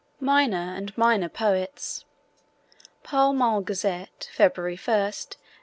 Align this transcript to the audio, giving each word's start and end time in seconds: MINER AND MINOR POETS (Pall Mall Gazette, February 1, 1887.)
MINER 0.19 0.57
AND 0.75 0.97
MINOR 0.97 1.29
POETS 1.29 2.05
(Pall 3.03 3.33
Mall 3.33 3.61
Gazette, 3.61 4.31
February 4.33 4.73
1, 4.73 4.83
1887.) 5.05 5.39